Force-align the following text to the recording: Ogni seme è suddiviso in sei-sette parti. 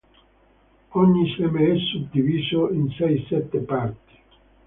Ogni 0.93 1.29
seme 1.37 1.73
è 1.73 1.77
suddiviso 1.77 2.71
in 2.71 2.89
sei-sette 2.89 3.59
parti. 3.59 4.17